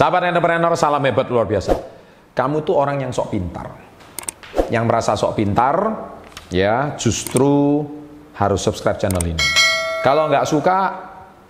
Sahabat 0.00 0.32
entrepreneur, 0.32 0.72
salam 0.80 1.04
hebat 1.04 1.28
luar 1.28 1.44
biasa. 1.44 1.76
Kamu 2.32 2.64
tuh 2.64 2.72
orang 2.72 3.04
yang 3.04 3.12
sok 3.12 3.36
pintar. 3.36 3.68
Yang 4.72 4.84
merasa 4.88 5.12
sok 5.12 5.36
pintar, 5.36 5.76
ya 6.48 6.96
justru 6.96 7.84
harus 8.32 8.64
subscribe 8.64 8.96
channel 8.96 9.20
ini. 9.20 9.44
Kalau 10.00 10.32
nggak 10.32 10.48
suka, 10.48 10.78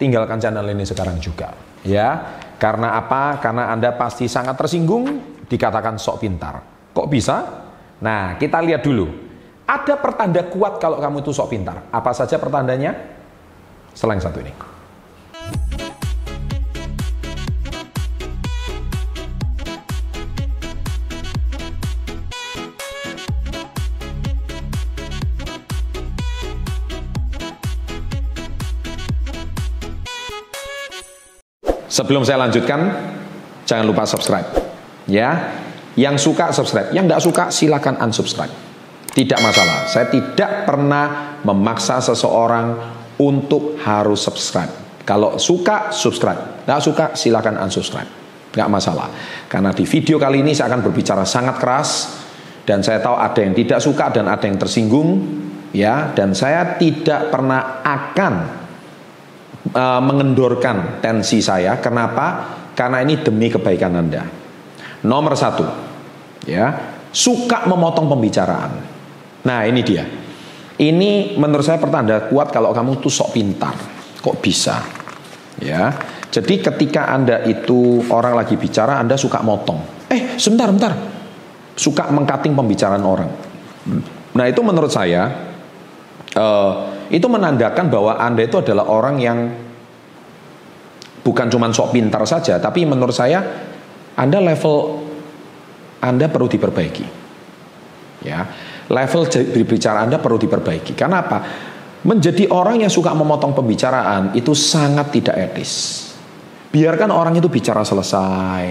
tinggalkan 0.03 0.43
channel 0.43 0.67
ini 0.67 0.83
sekarang 0.83 1.23
juga. 1.23 1.55
Ya, 1.87 2.43
karena 2.59 2.99
apa? 2.99 3.39
Karena 3.39 3.71
Anda 3.71 3.95
pasti 3.95 4.27
sangat 4.27 4.59
tersinggung 4.59 5.07
dikatakan 5.47 5.95
sok 5.95 6.19
pintar. 6.19 6.59
Kok 6.91 7.07
bisa? 7.07 7.47
Nah, 8.03 8.35
kita 8.35 8.59
lihat 8.67 8.83
dulu. 8.83 9.07
Ada 9.63 9.95
pertanda 9.95 10.43
kuat 10.51 10.83
kalau 10.83 10.99
kamu 10.99 11.23
itu 11.23 11.31
sok 11.31 11.55
pintar. 11.55 11.87
Apa 11.95 12.11
saja 12.11 12.35
pertandanya? 12.35 12.99
Selain 13.95 14.19
satu 14.19 14.43
ini. 14.43 14.70
Sebelum 32.01 32.25
saya 32.25 32.41
lanjutkan, 32.41 32.81
jangan 33.69 33.85
lupa 33.85 34.09
subscribe. 34.09 34.49
Ya, 35.05 35.53
yang 36.01 36.17
suka 36.17 36.49
subscribe, 36.49 36.97
yang 36.97 37.05
tidak 37.05 37.21
suka 37.21 37.45
silakan 37.53 38.01
unsubscribe. 38.01 38.49
Tidak 39.13 39.37
masalah. 39.45 39.85
Saya 39.85 40.09
tidak 40.09 40.65
pernah 40.65 41.37
memaksa 41.45 42.01
seseorang 42.01 42.73
untuk 43.21 43.77
harus 43.85 44.17
subscribe. 44.17 44.73
Kalau 45.05 45.37
suka 45.37 45.93
subscribe, 45.93 46.65
nggak 46.65 46.81
suka 46.81 47.05
silakan 47.13 47.61
unsubscribe. 47.61 48.09
Nggak 48.57 48.69
masalah. 48.73 49.13
Karena 49.53 49.77
di 49.77 49.85
video 49.85 50.17
kali 50.17 50.41
ini 50.41 50.57
saya 50.57 50.73
akan 50.73 50.81
berbicara 50.81 51.29
sangat 51.29 51.61
keras 51.61 52.17
dan 52.65 52.81
saya 52.81 53.05
tahu 53.05 53.21
ada 53.21 53.45
yang 53.45 53.53
tidak 53.53 53.77
suka 53.77 54.09
dan 54.09 54.25
ada 54.25 54.49
yang 54.49 54.57
tersinggung, 54.57 55.21
ya. 55.77 56.17
Dan 56.17 56.33
saya 56.33 56.81
tidak 56.81 57.29
pernah 57.29 57.85
akan 57.85 58.60
uh, 59.69 60.01
mengendorkan 60.01 61.03
tensi 61.05 61.45
saya. 61.45 61.77
Kenapa? 61.79 62.57
Karena 62.73 63.05
ini 63.05 63.21
demi 63.21 63.53
kebaikan 63.53 63.93
Anda. 63.93 64.25
Nomor 65.01 65.33
satu, 65.37 65.65
ya, 66.45 66.97
suka 67.13 67.65
memotong 67.69 68.09
pembicaraan. 68.09 68.73
Nah 69.45 69.61
ini 69.65 69.81
dia. 69.81 70.05
Ini 70.81 71.37
menurut 71.37 71.65
saya 71.65 71.77
pertanda 71.77 72.25
kuat 72.29 72.49
kalau 72.53 72.73
kamu 72.73 73.05
tuh 73.05 73.13
sok 73.13 73.37
pintar. 73.37 73.77
Kok 74.21 74.37
bisa? 74.41 74.81
Ya. 75.61 75.93
Jadi 76.31 76.63
ketika 76.63 77.11
Anda 77.11 77.45
itu 77.45 78.05
orang 78.09 78.39
lagi 78.39 78.57
bicara, 78.57 78.97
Anda 78.97 79.17
suka 79.21 79.45
motong. 79.45 80.09
Eh, 80.09 80.41
sebentar, 80.41 80.73
sebentar. 80.73 80.95
Suka 81.77 82.09
mengkating 82.09 82.57
pembicaraan 82.57 83.05
orang. 83.05 83.31
Nah 84.31 84.45
itu 84.47 84.61
menurut 84.63 84.93
saya 84.93 85.27
uh, 86.37 86.90
itu 87.11 87.27
menandakan 87.27 87.91
bahwa 87.91 88.15
Anda 88.23 88.47
itu 88.47 88.63
adalah 88.63 88.87
orang 88.87 89.17
yang 89.19 89.39
bukan 91.27 91.47
cuma 91.51 91.67
sok 91.75 91.91
pintar 91.91 92.23
saja, 92.23 92.63
tapi 92.63 92.87
menurut 92.87 93.13
saya 93.13 93.43
Anda 94.15 94.39
level 94.39 94.77
Anda 96.01 96.31
perlu 96.31 96.47
diperbaiki. 96.47 97.07
Ya, 98.23 98.47
level 98.87 99.27
berbicara 99.27 100.07
Anda 100.07 100.23
perlu 100.23 100.39
diperbaiki. 100.39 100.95
Karena 100.95 101.27
apa? 101.27 101.39
Menjadi 102.01 102.49
orang 102.49 102.81
yang 102.81 102.93
suka 102.93 103.13
memotong 103.13 103.53
pembicaraan 103.53 104.33
itu 104.33 104.57
sangat 104.57 105.13
tidak 105.13 105.37
etis. 105.51 106.07
Biarkan 106.71 107.11
orang 107.11 107.35
itu 107.35 107.51
bicara 107.51 107.83
selesai 107.83 108.63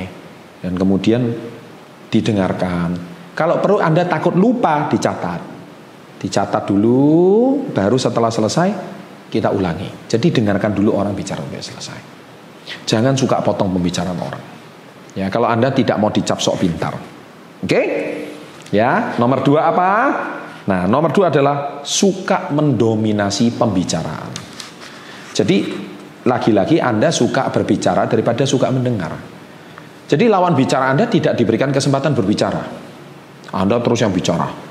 dan 0.64 0.74
kemudian 0.80 1.28
didengarkan. 2.08 2.96
Kalau 3.36 3.60
perlu 3.60 3.84
Anda 3.84 4.08
takut 4.08 4.34
lupa 4.34 4.88
dicatat 4.88 5.59
dicatat 6.20 6.68
dulu, 6.68 7.72
baru 7.72 7.96
setelah 7.96 8.28
selesai 8.28 8.70
kita 9.32 9.50
ulangi. 9.56 9.88
Jadi 10.12 10.36
dengarkan 10.36 10.76
dulu 10.76 10.94
orang 11.00 11.16
bicara 11.16 11.40
sampai 11.40 11.64
selesai. 11.64 12.00
Jangan 12.86 13.16
suka 13.16 13.40
potong 13.40 13.72
pembicaraan 13.74 14.20
orang. 14.20 14.44
Ya, 15.18 15.32
kalau 15.32 15.50
Anda 15.50 15.74
tidak 15.74 15.98
mau 15.98 16.14
dicap 16.14 16.38
sok 16.38 16.62
pintar. 16.62 16.94
Oke? 16.94 17.66
Okay? 17.66 17.86
Ya, 18.70 19.18
nomor 19.18 19.42
dua 19.42 19.74
apa? 19.74 19.92
Nah, 20.70 20.86
nomor 20.86 21.10
dua 21.10 21.34
adalah 21.34 21.82
suka 21.82 22.54
mendominasi 22.54 23.58
pembicaraan. 23.58 24.30
Jadi, 25.34 25.58
lagi-lagi 26.30 26.78
Anda 26.78 27.10
suka 27.10 27.50
berbicara 27.50 28.06
daripada 28.06 28.46
suka 28.46 28.70
mendengar. 28.70 29.18
Jadi 30.10 30.26
lawan 30.26 30.58
bicara 30.58 30.90
Anda 30.90 31.06
tidak 31.10 31.38
diberikan 31.38 31.74
kesempatan 31.74 32.14
berbicara. 32.14 32.62
Anda 33.54 33.82
terus 33.82 34.02
yang 34.02 34.14
bicara. 34.14 34.69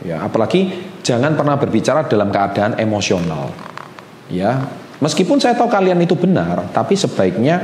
Ya, 0.00 0.24
apalagi 0.24 0.72
jangan 1.04 1.36
pernah 1.36 1.60
berbicara 1.60 2.08
dalam 2.08 2.32
keadaan 2.32 2.80
emosional. 2.80 3.52
Ya, 4.32 4.64
meskipun 5.02 5.36
saya 5.36 5.58
tahu 5.58 5.68
kalian 5.68 6.00
itu 6.00 6.16
benar, 6.16 6.72
tapi 6.72 6.96
sebaiknya 6.96 7.60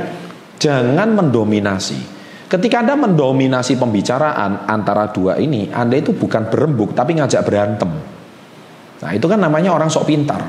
jangan 0.61 1.17
mendominasi. 1.17 2.17
Ketika 2.47 2.79
Anda 2.79 2.95
mendominasi 2.95 3.75
pembicaraan 3.75 4.69
antara 4.71 5.11
dua 5.11 5.35
ini, 5.35 5.67
Anda 5.67 5.99
itu 5.99 6.15
bukan 6.15 6.47
berembuk 6.47 6.95
tapi 6.95 7.17
ngajak 7.19 7.43
berantem. 7.43 7.91
Nah, 8.97 9.11
itu 9.13 9.25
kan 9.27 9.37
namanya 9.37 9.75
orang 9.75 9.91
sok 9.91 10.07
pintar. 10.07 10.41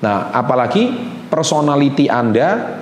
Nah, 0.00 0.32
apalagi 0.32 0.86
personality 1.28 2.06
Anda 2.06 2.78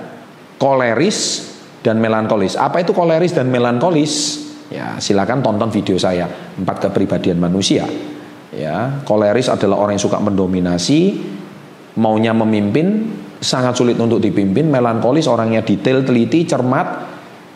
koleris 0.61 1.49
dan 1.81 1.97
melankolis. 1.99 2.55
Apa 2.55 2.83
itu 2.83 2.91
koleris 2.93 3.33
dan 3.33 3.49
melankolis? 3.49 4.38
Ya, 4.69 5.01
silakan 5.01 5.41
tonton 5.41 5.73
video 5.73 5.97
saya 5.97 6.29
empat 6.29 6.89
kepribadian 6.89 7.41
manusia. 7.41 7.89
Ya, 8.53 9.01
koleris 9.01 9.49
adalah 9.49 9.81
orang 9.81 9.97
yang 9.97 10.05
suka 10.05 10.21
mendominasi, 10.21 11.17
maunya 11.97 12.33
memimpin, 12.37 13.09
sangat 13.41 13.73
sulit 13.77 13.97
untuk 13.97 14.21
dipimpin. 14.21 14.69
Melankolis 14.69 15.25
orangnya 15.25 15.65
detail, 15.65 16.05
teliti, 16.05 16.45
cermat, 16.45 16.87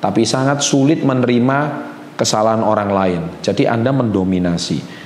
tapi 0.02 0.26
sangat 0.26 0.66
sulit 0.66 1.06
menerima 1.06 1.58
kesalahan 2.18 2.66
orang 2.66 2.90
lain. 2.90 3.22
Jadi 3.46 3.70
Anda 3.70 3.94
mendominasi. 3.94 5.06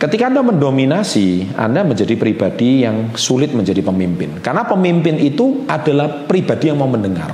Ketika 0.00 0.32
Anda 0.32 0.42
mendominasi, 0.42 1.52
Anda 1.54 1.84
menjadi 1.84 2.16
pribadi 2.16 2.82
yang 2.82 3.12
sulit 3.14 3.52
menjadi 3.52 3.84
pemimpin. 3.84 4.40
Karena 4.40 4.64
pemimpin 4.64 5.20
itu 5.20 5.68
adalah 5.68 6.24
pribadi 6.26 6.72
yang 6.72 6.80
mau 6.80 6.90
mendengar. 6.90 7.30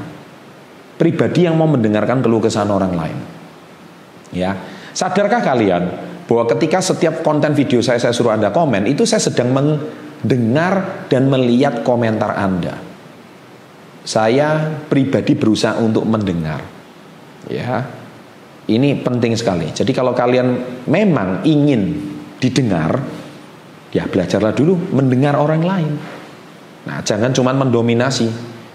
Pribadi 0.99 1.47
yang 1.47 1.55
mau 1.55 1.71
mendengarkan 1.71 2.19
keluh 2.19 2.43
kesah 2.43 2.67
orang 2.67 2.93
lain. 2.93 3.38
Ya, 4.35 4.57
sadarkah 4.93 5.41
kalian 5.41 5.89
bahwa 6.29 6.45
ketika 6.53 6.85
setiap 6.85 7.25
konten 7.25 7.57
video 7.57 7.81
saya 7.81 7.97
saya 7.97 8.13
suruh 8.13 8.37
Anda 8.37 8.53
komen, 8.53 8.85
itu 8.85 9.09
saya 9.09 9.25
sedang 9.25 9.57
mendengar 9.57 11.07
dan 11.09 11.33
melihat 11.33 11.81
komentar 11.81 12.37
Anda. 12.37 12.77
Saya 14.05 14.77
pribadi 14.89 15.37
berusaha 15.37 15.81
untuk 15.81 16.05
mendengar. 16.05 16.65
Ya. 17.49 17.85
Ini 18.69 19.01
penting 19.01 19.33
sekali. 19.33 19.73
Jadi 19.73 19.97
kalau 19.97 20.13
kalian 20.13 20.61
memang 20.93 21.41
ingin 21.49 21.97
didengar, 22.37 23.01
ya 23.89 24.05
belajarlah 24.05 24.53
dulu 24.53 24.93
mendengar 24.93 25.41
orang 25.41 25.65
lain. 25.65 25.93
Nah, 26.85 27.01
jangan 27.01 27.33
cuma 27.33 27.57
mendominasi. 27.57 28.29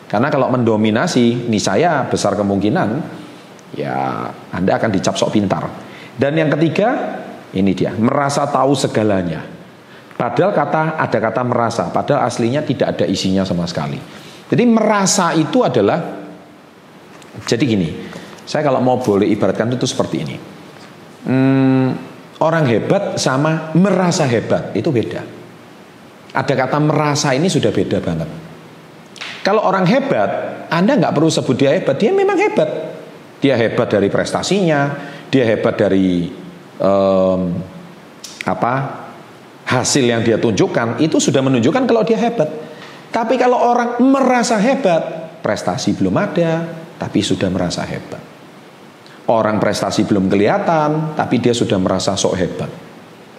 Karena 0.09 0.33
kalau 0.33 0.49
mendominasi, 0.49 1.45
nih 1.45 1.61
saya 1.61 2.05
besar 2.09 2.33
kemungkinan 2.33 3.21
ya 3.73 4.29
Anda 4.53 4.77
akan 4.77 4.89
dicap 4.93 5.17
sok 5.17 5.33
pintar. 5.35 5.65
Dan 6.13 6.37
yang 6.37 6.49
ketiga, 6.53 7.19
ini 7.53 7.73
dia, 7.73 7.93
merasa 7.97 8.45
tahu 8.45 8.77
segalanya. 8.77 9.41
Padahal 10.13 10.53
kata 10.53 10.95
ada 11.01 11.17
kata 11.17 11.41
merasa, 11.41 11.89
padahal 11.89 12.29
aslinya 12.29 12.61
tidak 12.61 12.95
ada 12.97 13.05
isinya 13.09 13.41
sama 13.43 13.65
sekali. 13.65 13.97
Jadi 14.47 14.63
merasa 14.69 15.33
itu 15.33 15.65
adalah 15.65 15.99
jadi 17.49 17.63
gini, 17.65 17.89
saya 18.45 18.61
kalau 18.61 18.77
mau 18.77 19.01
boleh 19.01 19.25
ibaratkan 19.25 19.73
itu 19.73 19.89
seperti 19.89 20.15
ini. 20.21 20.35
Hmm, 21.25 21.89
orang 22.43 22.65
hebat 22.69 23.17
sama 23.17 23.73
merasa 23.73 24.29
hebat 24.29 24.75
itu 24.77 24.93
beda. 24.93 25.21
Ada 26.33 26.53
kata 26.53 26.77
merasa 26.77 27.33
ini 27.33 27.49
sudah 27.49 27.73
beda 27.73 27.97
banget. 28.01 28.29
Kalau 29.43 29.65
orang 29.65 29.83
hebat, 29.89 30.29
Anda 30.71 30.97
nggak 30.97 31.13
perlu 31.13 31.27
sebut 31.27 31.55
dia 31.57 31.75
hebat, 31.75 31.97
dia 31.99 32.13
memang 32.13 32.37
hebat. 32.39 32.69
Dia 33.43 33.59
hebat 33.59 33.91
dari 33.91 34.07
prestasinya, 34.07 34.95
dia 35.27 35.43
hebat 35.43 35.75
dari 35.75 36.31
um, 36.79 37.41
apa 38.47 38.73
hasil 39.67 40.07
yang 40.07 40.23
dia 40.23 40.39
tunjukkan 40.39 41.03
itu 41.03 41.19
sudah 41.19 41.43
menunjukkan 41.43 41.83
kalau 41.83 42.07
dia 42.07 42.15
hebat. 42.15 42.47
Tapi 43.11 43.35
kalau 43.35 43.59
orang 43.59 43.99
merasa 43.99 44.55
hebat, 44.57 45.35
prestasi 45.43 45.93
belum 45.99 46.15
ada, 46.15 46.65
tapi 46.95 47.19
sudah 47.19 47.51
merasa 47.51 47.83
hebat. 47.83 48.23
Orang 49.27 49.59
prestasi 49.59 50.07
belum 50.07 50.31
kelihatan, 50.31 51.15
tapi 51.15 51.43
dia 51.43 51.51
sudah 51.51 51.77
merasa 51.83 52.15
sok 52.15 52.35
hebat. 52.39 52.71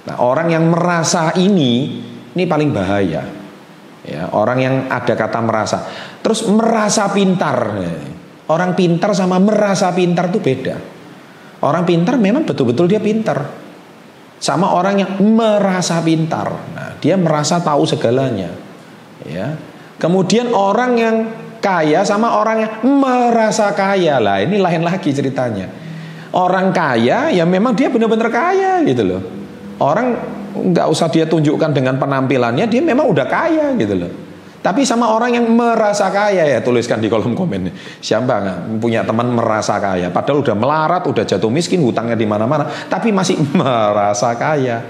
Nah, 0.05 0.17
orang 0.21 0.53
yang 0.53 0.69
merasa 0.69 1.33
ini 1.41 2.05
ini 2.37 2.45
paling 2.45 2.71
bahaya. 2.77 3.25
Ya, 4.05 4.29
orang 4.37 4.59
yang 4.61 4.75
ada 4.93 5.17
kata 5.17 5.41
merasa, 5.41 5.89
terus 6.21 6.45
merasa 6.45 7.09
pintar. 7.09 7.57
Orang 8.45 8.77
pintar 8.77 9.17
sama 9.17 9.41
merasa 9.41 9.89
pintar 9.97 10.29
itu 10.29 10.41
beda. 10.41 10.77
Orang 11.65 11.89
pintar 11.89 12.21
memang 12.21 12.45
betul-betul 12.45 12.93
dia 12.93 13.01
pintar. 13.01 13.49
Sama 14.37 14.77
orang 14.77 15.01
yang 15.01 15.11
merasa 15.25 16.05
pintar. 16.05 16.53
Nah, 16.77 17.01
dia 17.01 17.17
merasa 17.17 17.57
tahu 17.65 17.89
segalanya. 17.89 18.53
Ya. 19.25 19.57
Kemudian 19.97 20.53
orang 20.53 20.93
yang 21.01 21.17
kaya 21.65 22.05
sama 22.05 22.37
orang 22.37 22.69
yang 22.69 22.73
merasa 22.85 23.73
kaya 23.73 24.21
lah. 24.21 24.45
Ini 24.45 24.61
lain 24.61 24.85
lagi 24.85 25.09
ceritanya. 25.17 25.65
Orang 26.37 26.75
kaya 26.77 27.33
ya 27.33 27.45
memang 27.49 27.73
dia 27.73 27.89
benar-benar 27.89 28.29
kaya 28.29 28.85
gitu 28.85 29.07
loh. 29.07 29.23
Orang 29.81 30.21
nggak 30.55 30.87
usah 30.93 31.09
dia 31.09 31.25
tunjukkan 31.25 31.73
dengan 31.73 31.97
penampilannya, 31.97 32.69
dia 32.69 32.83
memang 32.85 33.09
udah 33.09 33.27
kaya 33.27 33.73
gitu 33.81 33.95
loh. 33.97 34.13
Tapi 34.65 34.81
sama 34.89 35.13
orang 35.13 35.37
yang 35.37 35.45
merasa 35.53 36.09
kaya 36.09 36.49
ya 36.49 36.65
tuliskan 36.65 36.97
di 36.97 37.13
kolom 37.13 37.37
komen. 37.37 37.69
Siapa 38.01 38.25
nggak 38.25 38.59
punya 38.81 39.05
teman 39.05 39.29
merasa 39.29 39.77
kaya? 39.77 40.09
Padahal 40.09 40.41
udah 40.41 40.57
melarat, 40.57 41.05
udah 41.05 41.21
jatuh 41.21 41.53
miskin, 41.53 41.85
hutangnya 41.85 42.17
di 42.17 42.25
mana-mana, 42.25 42.65
tapi 42.89 43.13
masih 43.13 43.37
merasa 43.61 44.33
kaya, 44.41 44.81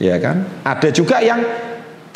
ya 0.00 0.16
kan? 0.16 0.64
Ada 0.64 0.88
juga 0.88 1.20
yang 1.20 1.36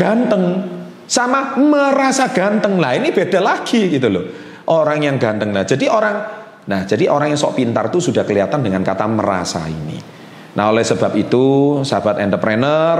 ganteng 0.00 0.64
sama 1.04 1.60
merasa 1.60 2.32
ganteng 2.32 2.80
lah. 2.80 2.96
Ini 2.96 3.12
beda 3.12 3.36
lagi 3.44 3.92
gitu 3.92 4.08
loh. 4.08 4.24
Orang 4.72 5.04
yang 5.04 5.20
ganteng 5.20 5.52
lah. 5.52 5.68
Jadi 5.68 5.84
orang, 5.84 6.16
nah 6.64 6.88
jadi 6.88 7.12
orang 7.12 7.36
yang 7.36 7.36
sok 7.36 7.60
pintar 7.60 7.92
tuh 7.92 8.00
sudah 8.00 8.24
kelihatan 8.24 8.64
dengan 8.64 8.80
kata 8.80 9.04
merasa 9.12 9.60
ini. 9.68 10.00
Nah 10.56 10.72
oleh 10.72 10.80
sebab 10.80 11.12
itu, 11.20 11.84
sahabat 11.84 12.16
entrepreneur 12.24 12.96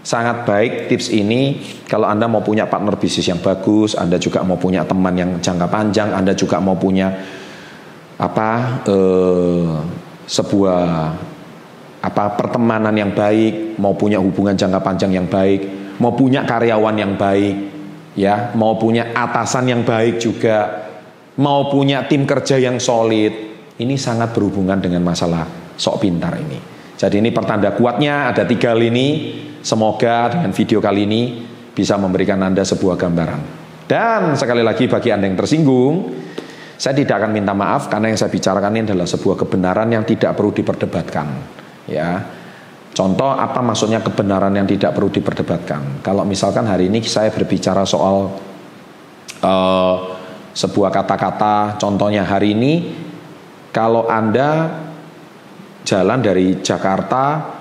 Sangat 0.00 0.48
baik 0.48 0.88
tips 0.88 1.12
ini 1.12 1.60
kalau 1.84 2.08
Anda 2.08 2.24
mau 2.24 2.40
punya 2.40 2.64
partner 2.64 2.96
bisnis 2.96 3.28
yang 3.28 3.40
bagus, 3.44 3.92
Anda 3.92 4.16
juga 4.16 4.40
mau 4.40 4.56
punya 4.56 4.80
teman 4.88 5.12
yang 5.12 5.30
jangka 5.44 5.68
panjang, 5.68 6.08
Anda 6.16 6.32
juga 6.32 6.56
mau 6.56 6.72
punya 6.80 7.12
apa 8.16 8.80
eh, 8.88 9.68
sebuah 10.24 10.84
apa 12.00 12.24
pertemanan 12.32 12.96
yang 12.96 13.12
baik, 13.12 13.76
mau 13.76 13.92
punya 13.92 14.16
hubungan 14.16 14.56
jangka 14.56 14.80
panjang 14.80 15.12
yang 15.20 15.28
baik, 15.28 15.68
mau 16.00 16.16
punya 16.16 16.48
karyawan 16.48 16.96
yang 16.96 17.12
baik, 17.20 17.56
ya, 18.16 18.56
mau 18.56 18.80
punya 18.80 19.12
atasan 19.12 19.68
yang 19.68 19.82
baik 19.84 20.16
juga, 20.16 20.88
mau 21.36 21.68
punya 21.68 22.08
tim 22.08 22.24
kerja 22.24 22.56
yang 22.56 22.80
solid. 22.80 23.52
Ini 23.80 23.96
sangat 23.96 24.32
berhubungan 24.36 24.76
dengan 24.80 25.00
masalah 25.04 25.44
sok 25.76 26.04
pintar 26.04 26.36
ini. 26.36 26.60
Jadi 27.00 27.16
ini 27.16 27.32
pertanda 27.32 27.72
kuatnya 27.72 28.28
ada 28.28 28.44
tiga 28.44 28.76
lini 28.76 29.40
Semoga 29.60 30.32
dengan 30.32 30.56
video 30.56 30.80
kali 30.80 31.04
ini 31.04 31.22
bisa 31.76 32.00
memberikan 32.00 32.40
Anda 32.40 32.64
sebuah 32.64 32.96
gambaran. 32.96 33.40
Dan 33.84 34.38
sekali 34.38 34.64
lagi 34.64 34.88
bagi 34.88 35.12
Anda 35.12 35.28
yang 35.28 35.36
tersinggung, 35.36 36.16
saya 36.80 36.96
tidak 36.96 37.20
akan 37.20 37.30
minta 37.36 37.52
maaf 37.52 37.92
karena 37.92 38.08
yang 38.08 38.16
saya 38.16 38.32
bicarakan 38.32 38.72
ini 38.72 38.88
adalah 38.88 39.04
sebuah 39.04 39.36
kebenaran 39.36 39.88
yang 39.92 40.06
tidak 40.08 40.32
perlu 40.32 40.48
diperdebatkan. 40.48 41.26
Ya, 41.84 42.24
contoh 42.96 43.36
apa 43.36 43.60
maksudnya 43.60 44.00
kebenaran 44.00 44.56
yang 44.56 44.64
tidak 44.64 44.96
perlu 44.96 45.12
diperdebatkan? 45.12 46.00
Kalau 46.00 46.24
misalkan 46.24 46.64
hari 46.64 46.88
ini 46.88 47.04
saya 47.04 47.28
berbicara 47.28 47.84
soal 47.84 48.32
uh, 49.44 49.94
sebuah 50.56 50.88
kata-kata, 50.88 51.76
contohnya 51.76 52.24
hari 52.24 52.56
ini 52.56 52.72
kalau 53.76 54.08
Anda 54.08 54.72
jalan 55.84 56.24
dari 56.24 56.64
Jakarta 56.64 57.58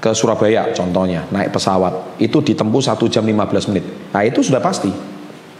ke 0.00 0.10
Surabaya 0.12 0.70
contohnya 0.72 1.24
naik 1.32 1.52
pesawat. 1.52 2.20
Itu 2.20 2.44
ditempuh 2.44 2.82
satu 2.82 3.08
jam 3.08 3.24
15 3.24 3.70
menit. 3.72 3.84
Nah 4.12 4.22
itu 4.22 4.44
sudah 4.44 4.60
pasti. 4.60 4.92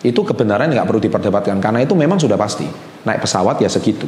Itu 0.05 0.23
kebenaran 0.23 0.71
nggak 0.71 0.87
perlu 0.87 1.01
diperdebatkan 1.03 1.59
karena 1.59 1.83
itu 1.83 1.97
memang 1.97 2.21
sudah 2.21 2.39
pasti. 2.39 2.69
Naik 3.07 3.25
pesawat 3.25 3.59
ya 3.59 3.69
segitu. 3.71 4.07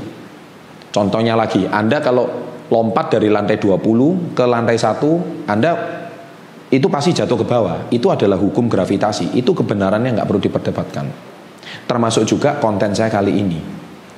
Contohnya 0.93 1.35
lagi 1.35 1.65
Anda 1.69 1.99
kalau 1.99 2.29
lompat 2.69 3.17
dari 3.17 3.33
lantai 3.33 3.57
20 3.57 4.37
ke 4.37 4.45
lantai 4.45 4.77
satu 4.77 5.45
Anda 5.49 5.73
itu 6.69 6.87
pasti 6.93 7.17
jatuh 7.17 7.39
ke 7.41 7.47
bawah. 7.49 7.89
Itu 7.89 8.13
adalah 8.13 8.37
hukum 8.37 8.69
gravitasi. 8.69 9.33
Itu 9.35 9.57
kebenarannya 9.57 10.21
nggak 10.21 10.29
perlu 10.29 10.41
diperdebatkan. 10.41 11.07
Termasuk 11.89 12.29
juga 12.29 12.61
konten 12.61 12.93
saya 12.93 13.09
kali 13.09 13.33
ini. 13.33 13.59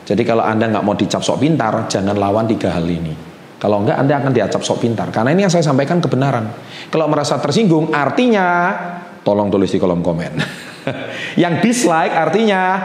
Jadi 0.02 0.26
kalau 0.26 0.42
Anda 0.42 0.66
nggak 0.66 0.82
mau 0.82 0.98
dicap 0.98 1.22
sok 1.22 1.38
pintar 1.38 1.86
jangan 1.86 2.18
lawan 2.18 2.50
tiga 2.50 2.74
hal 2.74 2.82
ini 2.82 3.29
kalau 3.60 3.84
enggak 3.84 4.00
Anda 4.00 4.14
akan 4.24 4.32
diacap 4.32 4.64
sok 4.64 4.88
pintar. 4.88 5.12
Karena 5.12 5.36
ini 5.36 5.44
yang 5.44 5.52
saya 5.52 5.60
sampaikan 5.60 6.00
kebenaran. 6.00 6.48
Kalau 6.88 7.04
merasa 7.12 7.36
tersinggung 7.36 7.92
artinya 7.92 8.72
tolong 9.20 9.52
tulis 9.52 9.68
di 9.68 9.76
kolom 9.76 10.00
komen. 10.00 10.32
yang 11.44 11.60
dislike 11.60 12.16
artinya 12.16 12.80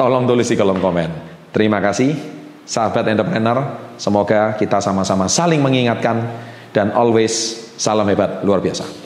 tolong 0.00 0.24
tulis 0.24 0.48
di 0.48 0.56
kolom 0.56 0.80
komen. 0.80 1.10
Terima 1.52 1.84
kasih 1.84 2.16
sahabat 2.64 3.04
entrepreneur. 3.12 3.92
Semoga 4.00 4.56
kita 4.56 4.80
sama-sama 4.80 5.28
saling 5.28 5.60
mengingatkan 5.60 6.24
dan 6.72 6.90
always 6.96 7.68
salam 7.76 8.08
hebat 8.08 8.40
luar 8.42 8.64
biasa. 8.64 9.03